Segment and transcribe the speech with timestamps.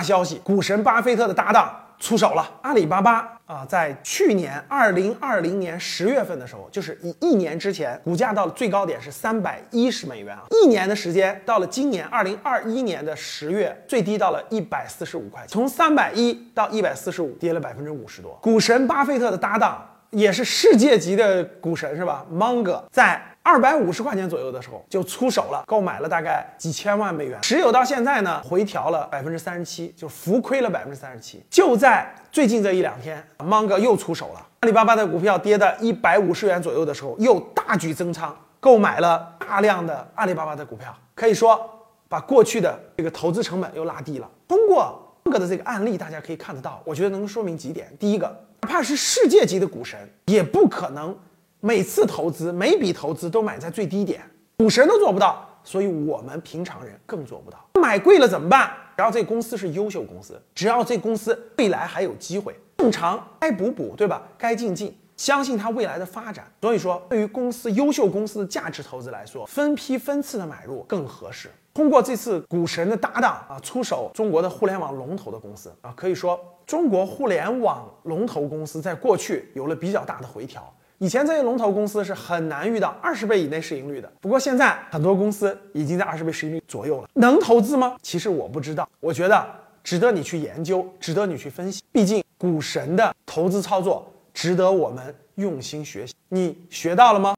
[0.00, 2.50] 消息，股神巴菲特的搭档出手了。
[2.62, 10.42] 阿里巴巴啊，在去年二零二零年十月份的时候，就是一一年之前，股价到了最高点是三百一十美元啊。
[10.50, 18.38] 一年的时间，到了今年二零二一年的十月，最低到了一百四十五块钱，从三百一到一百四十五，跌了百分之五十多。
[18.40, 22.24] 股神巴菲特的搭档也是世界级的股神是吧？
[22.30, 23.20] 芒格在。
[23.50, 31.42] 二百五十块钱左右的时候就出手了，购买了大概几千万美元，持有到现在呢，回调了百分之三十七，就浮亏了百分之三十七。
[31.50, 41.60] 就在最近这一两天，芒格又出手了，阿里巴巴的股票跌到一百五十元左右的时候，又大举增仓，购买了大量的阿里巴巴的股票，可以说
[42.08, 44.30] 把过去的这个投资成本又拉低了。
[44.46, 51.12] 通过芒格的这个案例，大家可以看得到，我觉得能说明几点：第一个，哪怕是世界级的股神，也不可能。
[51.62, 54.22] 每次投资，每笔投资都买在最低点，
[54.56, 57.58] 股神都做不到，所以我们平常人更做不到。
[57.78, 58.72] 买贵了怎么办？
[58.96, 64.22] 只要这公司是优秀公司，只要这公司未来还有机会，正常该补补，对吧？
[64.38, 66.50] 该进进，相信它未来的发展。
[66.62, 71.50] 所以说，对于公司优秀公司的价值投资来说，分批分次的买入更合适。
[71.74, 80.74] 通过这次股神的搭档啊，出手中国的互联网龙头的公司啊，可以说中国互联网龙头公司在过去有了比较大的回调。
[81.02, 87.96] 以前这些龙头公司是很难遇到二十倍以内市盈率的，不过现在很多公司已经在二十倍市盈率左右了，能投资吗？
[88.02, 89.46] 其实我不知道，我觉得
[89.82, 91.82] 值得你去研究，值得你去分析。
[91.90, 97.34] 毕竟股神的投资操作值得我们用心学习，你学到了吗？